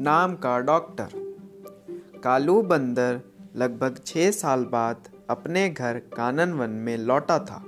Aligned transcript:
नाम 0.00 0.34
का 0.34 0.58
डॉक्टर। 0.58 1.08
कालू 2.24 2.62
बंदर 2.62 3.20
लगभग 3.56 4.00
छः 4.06 4.30
साल 4.30 4.64
बाद 4.64 5.08
अपने 5.30 5.68
घर 5.68 5.98
कानन 5.98 6.52
वन 6.52 6.70
में 6.70 6.96
लौटा 6.98 7.38
था। 7.38 7.64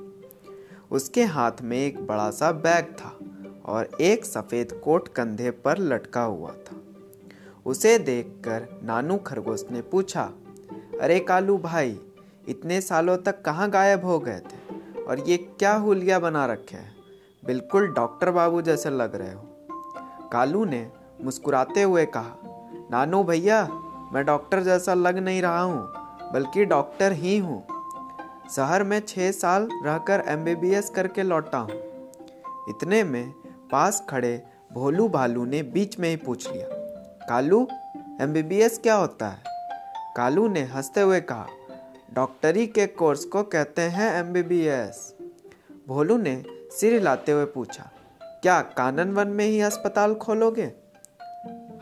उसके 0.90 1.24
हाथ 1.24 1.52
में 1.62 1.76
एक 1.78 2.06
बड़ा 2.06 2.30
सा 2.30 2.52
बैग 2.52 2.84
था 2.84 3.18
और 3.64 3.88
एक 4.00 4.24
सफ़ेद 4.24 4.72
कोट 4.84 5.08
कंधे 5.08 5.50
पर 5.50 5.78
लटका 5.78 6.22
हुआ 6.22 6.50
था। 6.50 6.76
उसे 7.66 7.98
देखकर 7.98 8.80
नानू 8.82 9.16
खरगोश 9.16 9.64
ने 9.70 9.82
पूछा, 9.82 10.32
अरे 11.00 11.20
कालू 11.20 11.58
भाई, 11.58 12.00
इतने 12.48 12.80
सालों 12.80 13.16
तक 13.16 13.42
कहाँ 13.42 13.70
गायब 13.70 14.04
हो 14.04 14.18
गए 14.18 14.38
थे? 14.38 15.02
और 15.02 15.20
ये 15.20 15.36
क्या 15.36 15.74
हुलिया 15.74 16.18
बना 16.18 16.46
रखे 16.46 16.76
हैं? 16.76 16.96
बिल्कुल 17.44 17.86
डॉक्टर 17.86 18.30
बाबू 18.30 18.62
जैसे 18.62 18.90
लग 18.90 19.14
रहे 19.14 19.32
हो। 19.32 19.48
कालू 20.32 20.64
ने 20.64 21.01
मुस्कुराते 21.22 21.82
हुए 21.82 22.04
कहा, 22.06 22.36
नानू 22.90 23.22
भैया, 23.24 23.64
मैं 24.12 24.24
डॉक्टर 24.24 24.62
जैसा 24.62 24.94
लग 24.94 25.18
नहीं 25.18 25.42
रहा 25.42 25.60
हूँ, 25.60 25.92
बल्कि 26.32 26.64
डॉक्टर 26.64 27.12
ही 27.12 27.36
हूँ। 27.38 27.62
शहर 28.50 28.82
में 28.84 28.98
छः 29.00 29.30
साल 29.32 29.68
रहकर 29.84 30.24
एमबीबीएस 30.28 30.90
करके 30.90 31.22
लौटा 31.22 31.58
हूँ। 31.58 31.80
इतने 32.68 33.02
में 33.04 33.32
पास 33.72 34.04
खड़े 34.08 34.42
भोलू 34.72 35.08
भालू 35.08 35.44
ने 35.44 35.62
बीच 35.62 35.98
में 35.98 36.08
ही 36.08 36.16
पूछ 36.16 36.50
लिया, 36.52 36.66
कालू 37.28 37.66
एमबीबीएस 38.20 38.78
क्या 38.78 38.94
होता 38.94 39.28
है? 39.28 39.42
कालू 40.16 40.46
ने 40.48 40.62
हँसते 40.64 41.00
हुए 41.00 41.20
कहा, 41.22 41.46
डॉक्टरी 42.14 42.66
के 42.66 42.86
कोर्स 42.86 43.24
को 43.24 43.42
कहते 43.44 43.82
हैं 43.82 44.12
एमबीबीएस 44.14 45.14
भोलू 45.88 46.16
ने 46.16 46.42
सिर 46.72 46.92
हिलाते 46.92 47.32
हुए 47.32 47.44
पूछा, 47.44 47.90
क्या 48.42 48.60
कानन 48.76 49.12
वन 49.12 49.28
में 49.28 49.44
ही 49.44 49.60
अस्पताल 49.60 50.14
खोलोगे? 50.14 50.72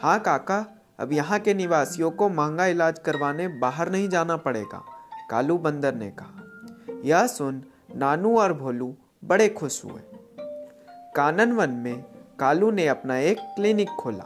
हाँ 0.03 0.19
काका, 0.19 0.65
अब 1.01 1.13
यहाँ 1.13 1.39
के 1.39 1.53
निवासियों 1.55 2.11
को 2.11 2.29
महँगा 2.29 2.67
इलाज 2.67 2.99
करवाने 2.99 3.47
बाहर 3.61 3.91
नहीं 3.91 4.09
जाना 4.09 4.37
पड़ेगा, 4.37 4.83
कालू 5.31 5.57
बंदर 5.59 5.95
ने 5.95 6.11
कहा। 6.21 7.01
यह 7.05 7.27
सुन 7.27 7.63
नानू 7.97 8.37
और 8.39 8.53
भोलू 8.53 8.95
बड़े 9.25 9.49
खुश 9.51 9.85
हुए। 9.85 10.01
कानन 11.17 11.53
वन 11.53 11.71
में 11.77 12.05
कालू 12.41 12.71
ने 12.71 12.87
अपना 12.89 13.19
एक 13.19 13.41
क्लिनिक 13.57 13.89
खोला। 14.01 14.25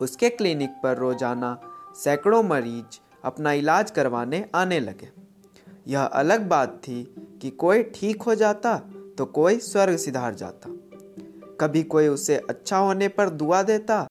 उसके 0.00 0.28
क्लिनिक 0.30 0.70
पर 0.82 0.96
रोज़ाना 0.96 1.56
सैकड़ों 1.96 2.42
मरीज़ 2.42 2.98
अपना 3.24 3.52
इलाज 3.52 3.90
करवाने 3.90 4.44
आने 4.54 4.80
लगे। 4.80 5.10
यह 5.86 6.02
अलग 6.02 6.48
बात 6.48 6.76
थी 6.78 7.02
कि 7.42 7.50
कोई 7.52 7.82
ठीक 7.94 8.22
हो 8.22 8.34
जाता 8.34 8.76
तो 9.18 9.24
कोई 9.32 9.58
स्वर्ग 9.60 9.96
सिधार 9.98 10.34
जाता। 10.34 10.74
कभी 11.60 11.82
कोई 11.84 12.08
उसे 12.08 12.36
अच्छा 12.50 12.78
होने 12.78 13.08
पर 13.08 13.28
दुआ 13.30 13.62
देता 13.62 14.06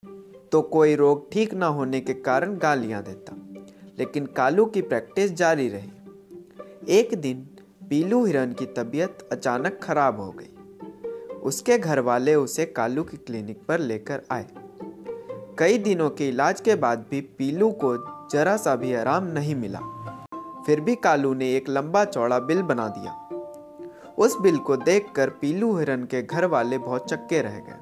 तो 0.52 0.62
कोई 0.62 0.94
रोग 0.94 1.32
ठीक 1.32 1.54
ना 1.54 1.66
होने 1.66 2.00
के 2.00 2.14
कारण 2.14 2.56
गालियाँ 2.56 3.02
देता। 3.02 3.36
लेकिन 3.98 4.26
कालू 4.26 4.64
की 4.64 4.82
प्रैक्टिस 4.82 5.32
जारी 5.32 5.68
रही। 5.68 5.90
एक 6.88 7.14
दिन 7.14 7.48
पीलू 7.90 8.24
हिरन 8.24 8.52
की 8.52 8.66
तबीयत 8.66 9.28
अचानक 9.32 9.80
खराब 9.82 10.20
हो 10.20 10.34
गई। 10.38 10.50
उसके 11.42 11.78
घर 11.78 12.00
वाले 12.00 12.34
उसे 12.34 12.66
कालू 12.66 13.02
की 13.02 13.16
क्लिनिक 13.16 13.58
पर 13.68 13.80
लेकर 13.80 14.22
आए। 14.30 14.46
कई 15.58 15.78
दिनों 15.78 16.10
के 16.10 16.28
इलाज 16.28 16.60
के 16.60 16.74
बाद 16.74 17.06
भी 17.10 17.20
पीलू 17.20 17.70
को 17.84 17.96
जरा 18.30 18.56
सा 18.56 18.76
भी 18.76 18.94
आराम 18.94 19.24
नहीं 19.24 19.54
मिला। 19.54 19.78
फिर 20.66 20.80
भी 20.80 20.94
कालू 20.94 21.34
ने 21.34 21.56
एक 21.56 21.68
लंबा 21.68 22.04
चौड़ा 22.04 22.38
बिल 22.38 22.62
बना 22.62 22.88
दिया। 22.88 23.28
उस 24.18 24.40
बिल 24.40 24.56
को 24.56 24.76
देखकर 24.76 25.30
पीलू 25.30 25.78
हिरन 25.78 26.04
के 26.04 26.22
घर 26.22 26.44
वाले 26.44 26.78
बहुत 26.78 27.08
चक्के 27.10 27.42
रह 27.42 27.58
गए। 27.58 27.78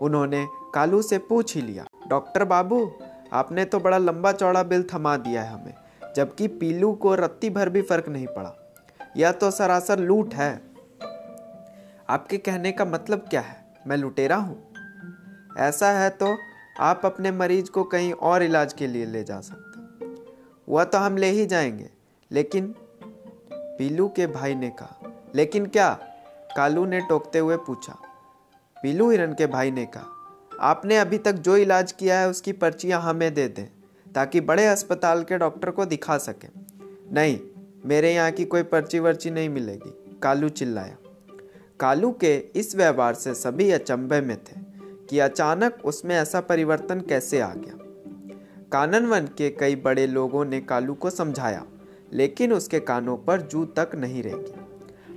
उन्होंने 0.00 0.46
कालू 0.74 1.02
से 1.02 1.18
पूछ 1.18 1.54
ही 1.54 1.62
लिया, 1.62 1.84
डॉक्टर 2.08 2.44
बाबू, 2.44 2.92
आपने 3.32 3.64
तो 3.64 3.80
बड़ा 3.80 3.98
लंबा 3.98 4.32
चौड़ा 4.32 4.62
बिल 4.62 4.86
थमा 4.94 5.16
दिया 5.16 5.42
है 5.42 5.50
हमें, 5.50 5.74
जबकि 6.16 6.48
पीलू 6.48 6.92
को 6.92 7.14
रत्ती 7.14 7.50
भर 7.50 7.68
भी 7.68 7.82
फ़र्क 7.82 8.08
नहीं 8.08 8.26
पड़ा। 8.26 8.74
यह 9.16 9.32
तो 9.32 9.50
सरासर 9.50 9.98
लूट 9.98 10.34
है। 10.34 10.62
आपके 12.08 12.38
कहने 12.38 12.72
का 12.72 12.84
मतलब 12.84 13.18
क्या 13.18 13.40
है? 13.40 13.64
मैं 13.86 13.96
लुटेरा 13.96 14.36
हूँ। 14.36 14.72
ऐसा 15.58 15.90
है 15.90 16.10
तो 16.10 16.38
आप 16.80 17.02
अपने 17.04 17.30
मरीज़ 17.30 17.70
को 17.70 17.84
कहीं 17.84 18.12
और 18.12 18.42
इलाज 18.42 18.72
के 18.72 18.86
लिए 18.86 19.06
ले 19.06 19.24
जा 19.24 19.40
सकते 19.40 20.06
वह 20.68 20.84
तो 20.84 20.98
हम 20.98 21.16
ले 21.16 21.26
ही 21.26 21.46
जाएँगे। 21.46 21.90
लेकिन 22.32 22.74
पीलू 23.52 24.08
के 24.08 24.26
भाई 24.26 24.54
ने 24.54 24.70
कहा। 24.70 25.00
लेकिन 25.34 25.66
क्या? 25.66 25.98
कालू 26.56 26.84
ने 26.84 27.00
टोकते 27.00 27.38
हुए 27.38 27.56
पूछा। 27.56 27.92
पीलू 28.82 29.10
हिरन 29.10 29.32
के 29.32 29.46
भाई 29.46 29.70
ने 29.70 29.86
कहा। 29.86 30.13
आपने 30.60 30.96
अभी 30.96 31.18
तक 31.18 31.32
जो 31.32 31.56
इलाज 31.56 31.92
किया 31.92 32.18
है, 32.20 32.28
उसकी 32.30 32.52
पर्चियाँ 32.52 33.00
हमें 33.00 33.34
दे 33.34 33.48
दें, 33.48 33.66
ताकि 34.14 34.40
बड़े 34.40 34.66
अस्पताल 34.66 35.22
के 35.22 35.38
डॉक्टर 35.38 35.70
को 35.70 35.84
दिखा 35.84 36.18
सके। 36.18 36.48
नहीं, 37.14 37.38
मेरे 37.86 38.14
यहाँ 38.14 38.30
की 38.30 38.44
कोई 38.44 38.62
पर्ची 38.62 38.98
वर्ची 38.98 39.30
नहीं 39.30 39.48
मिलेगी। 39.48 40.18
कालू 40.22 40.48
चिल्लाया। 40.48 40.96
कालू 41.80 42.10
के 42.12 42.36
इस 42.56 42.76
व्यवहार 42.76 43.14
से 43.14 43.34
सभी 43.34 43.70
अचंभे 43.70 44.20
में 44.20 44.36
थे 44.36 44.60
कि 45.10 45.18
अचानक 45.18 45.78
उसमें 45.84 46.16
ऐसा 46.16 46.40
परिवर्तन 46.40 47.00
कैसे 47.00 47.40
आ 47.40 47.52
गया। 47.54 47.78
कानन 48.72 49.06
वन 49.06 49.26
के 49.38 49.50
कई 49.50 49.76
बड़े 49.76 50.06
लोगों 50.06 50.44
ने 50.44 50.60
कालू 50.60 50.94
को 50.94 51.10
समझाया, 51.10 51.64
लेकिन 52.12 52.52
उसके 52.52 52.80
कानों 52.80 53.16
पर 53.16 53.40
जू 53.42 53.64
तक 53.64 53.90
नहीं 53.94 54.22
रहेगी 54.22 54.52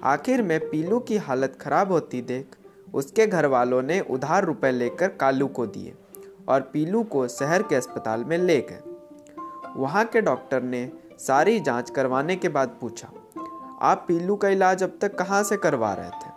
आखिर 0.04 0.42
में 0.42 0.60
पीलू 0.70 1.00
की 1.00 1.18
हालत 1.18 1.58
खराब 1.62 1.92
होती 1.92 2.22
देख 2.22 2.56
उसके 2.98 3.26
घर 3.28 3.46
वालों 3.46 3.82
ने 3.82 4.00
उधार 4.10 4.46
रुपए 4.46 4.72
लेकर 4.72 5.08
कालू 5.16 5.48
को 5.48 5.66
दिए 5.68 5.94
और 6.50 6.62
पीलू 6.74 7.04
को 7.06 7.28
शहर 7.28 7.64
के 7.64 7.76
अस्पताल 7.76 8.24
में 8.24 8.38
ले 8.38 8.60
गए। 8.70 8.80
वहाँ 9.76 10.06
के 10.06 10.22
डॉक्टर 10.22 10.62
ने 10.64 10.90
सारी 11.20 11.60
जाँच 11.60 11.90
करवाने 11.90 12.36
के 12.36 12.50
बाद 12.50 12.78
पूछा, 12.82 13.08
आप 13.82 14.06
पीलू 14.08 14.36
का 14.36 14.50
इलाज 14.50 14.84
अब 14.84 14.98
तक 15.02 15.18
कहाँ 15.18 15.44
से 15.44 15.58
करवा 15.58 15.94
रहे 15.94 16.10
थे? 16.10 16.32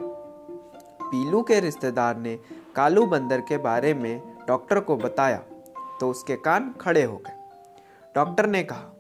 पीलू 1.02 1.42
के 1.42 1.60
रिश्तेदार 1.60 2.16
ने 2.16 2.38
कालू 2.76 3.06
बंदर 3.06 3.40
के 3.40 3.56
बारे 3.58 3.94
में 3.94 4.20
डॉक्टर 4.48 4.80
को 4.80 4.96
बताया 4.96 5.42
तो 6.00 6.10
उसके 6.10 6.36
कान 6.38 6.72
खड़े 6.80 7.02
हो 7.02 7.16
गए। 7.16 7.38
डॉक्टर 8.14 8.46
ने 8.46 8.62
कहा, 8.62 8.90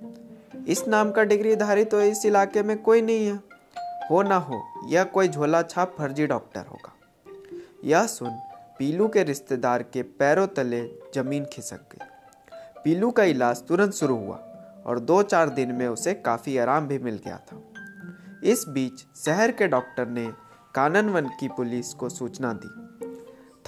इस 0.68 0.86
नाम 0.88 1.10
का 1.10 1.22
डिग्रीधारी 1.24 1.84
तो 1.84 2.00
इस 2.02 2.24
इलाके 2.26 2.62
में 2.62 2.76
कोई 2.82 3.02
नहीं 3.02 3.26
है। 3.26 3.36
हो 4.10 4.22
ना 4.22 4.36
हो, 4.38 4.62
यह 4.86 5.04
कोई 5.04 5.28
झोला 5.28 5.62
छाप 5.62 5.94
फर्जी 5.98 6.26
डॉक्टर 6.26 6.60
होगा। 6.62 6.89
यह 7.84 8.06
सुन, 8.06 8.30
पीलू 8.78 9.06
के 9.08 9.22
रिश्तेदार 9.22 9.82
के 9.82 10.02
पैरों 10.02 10.46
तले 10.46 10.80
ज़मीन 11.14 11.44
खिसक 11.44 11.80
गई। 11.92 12.06
पीलू 12.84 13.10
का 13.10 13.24
इलाज 13.24 13.62
तुरंत 13.66 13.92
शुरू 13.92 14.16
हुआ 14.16 14.36
और 14.86 14.98
दो 15.00 15.22
चार 15.22 15.48
दिन 15.48 15.72
में 15.72 15.86
उसे 15.88 16.14
काफ़ी 16.16 16.56
आराम 16.58 16.86
भी 16.86 16.98
मिल 16.98 17.20
गया 17.24 17.38
था। 17.38 17.62
इस 18.44 18.64
बीच 18.68 19.04
शहर 19.16 19.50
के 19.50 19.68
डॉक्टर 19.68 20.08
ने 20.08 20.26
काननवन 20.74 21.28
की 21.40 21.48
पुलिस 21.48 21.94
को 21.94 22.08
सूचना 22.08 22.52
दी। 22.52 22.68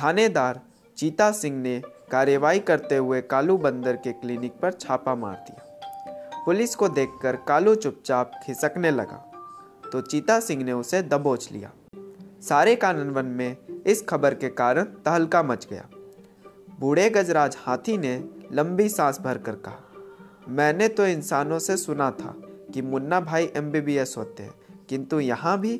थानेदार 0.02 0.60
चीता 0.98 1.30
सिंह 1.32 1.60
ने 1.62 1.80
कार्यवाही 2.10 2.60
करते 2.60 2.96
हुए 2.96 3.20
कालू 3.20 3.56
बंदर 3.58 3.96
के 3.96 4.12
क्लिनिक 4.12 4.52
पर 4.52 4.72
छापा 4.72 5.14
मार 5.14 5.44
दिया। 5.48 6.42
पुलिस 6.44 6.74
को 6.74 6.88
देखकर 6.88 7.36
कालू 7.48 7.74
चुपचाप 7.74 8.40
खिसकने 8.44 8.90
लगा 8.90 9.24
तो 9.92 10.00
चीता 10.00 10.40
सिंह 10.40 10.64
ने 10.64 10.72
उसे 10.72 11.02
दबोच 11.02 11.50
लिया। 11.52 11.72
सारे 12.42 12.74
कानन 12.76 13.10
वन 13.10 13.26
में 13.26 13.56
इस 13.86 14.04
खबर 14.08 14.34
के 14.34 14.48
कारण 14.50 14.84
तहलका 15.04 15.42
मच 15.42 15.66
गया। 15.70 15.88
बूढ़े 16.80 17.08
गजराज 17.10 17.56
हाथी 17.60 17.96
ने 17.98 18.16
लंबी 18.52 18.88
सांस 18.88 19.20
भरकर 19.20 19.54
कहा, 19.58 19.82
मैंने 20.48 20.88
तो 20.88 21.06
इंसानों 21.06 21.58
से 21.58 21.76
सुना 21.76 22.10
था 22.10 22.34
कि 22.74 22.82
मुन्ना 22.82 23.20
भाई 23.20 23.50
एमबीबीएस 23.56 24.14
होते 24.18 24.42
हैं, 24.42 24.54
किंतु 24.88 25.20
यहाँ 25.20 25.58
भी? 25.60 25.76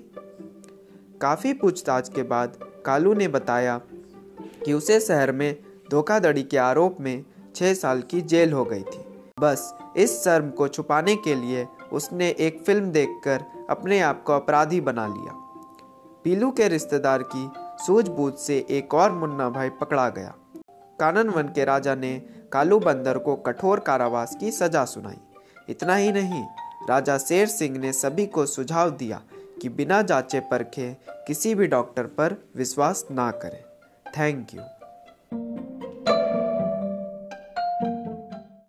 काफ़ी 1.20 1.52
पूछताछ 1.52 2.08
के 2.08 2.22
बाद 2.24 2.58
कालू 2.86 3.14
ने 3.14 3.28
बताया 3.28 3.80
कि 4.64 4.72
उसे 4.72 5.00
शहर 5.00 5.32
में 5.32 5.56
धोखाधड़ी 5.90 6.42
के 6.42 6.58
आरोप 6.58 7.00
में 7.00 7.24
छः 7.54 7.74
साल 7.74 8.02
की 8.02 8.20
जेल 8.22 8.52
हो 8.52 8.64
गई 8.64 8.82
थी। 8.82 9.04
बस 9.36 9.72
इस 9.96 10.12
शर्म 10.24 10.50
को 10.50 10.68
छुपाने 10.68 11.14
के 11.16 11.34
लिए 11.34 11.66
उसने 11.92 12.28
एक 12.38 12.62
फ़िल्म 12.62 12.90
देखकर 12.90 13.44
अपने 13.70 14.00
आप 14.00 14.22
को 14.22 14.32
अपराधी 14.32 14.80
बना 14.80 15.06
लिया। 15.06 15.32
पीलू 16.24 16.50
के 16.50 16.68
रिश्तेदार 16.68 17.22
की 17.26 17.44
सूझबूझ 17.86 18.32
से 18.34 18.66
एक 18.70 18.94
और 18.94 19.12
मुन्ना 19.12 19.48
भाई 19.50 19.70
पकड़ा 19.70 20.08
गया। 20.08 20.34
कानन 21.00 21.28
वन 21.28 21.48
के 21.48 21.64
राजा 21.64 21.94
ने 21.94 22.16
कालू 22.52 22.78
बंदर 22.78 23.18
को 23.18 23.36
कठोर 23.36 23.80
कारावास 23.80 24.36
की 24.40 24.50
सजा 24.50 24.84
सुनाई। 24.84 25.18
इतना 25.68 25.94
ही 25.96 26.12
नहीं, 26.12 26.44
राजा 26.88 27.16
शेर 27.18 27.46
सिंह 27.46 27.78
ने 27.78 27.92
सभी 27.92 28.26
को 28.26 28.46
सुझाव 28.46 28.90
दिया 28.90 29.20
कि 29.62 29.68
बिना 29.68 30.02
जांचे 30.02 30.40
परखे 30.40 30.90
किसी 31.26 31.54
भी 31.54 31.66
डॉक्टर 31.66 32.06
पर 32.06 32.36
विश्वास 32.56 33.06
ना 33.10 33.30
करें। 33.30 33.62
Thank 34.18 34.54
you. 34.54 34.60